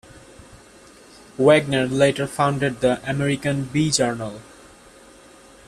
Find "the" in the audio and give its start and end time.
2.81-3.07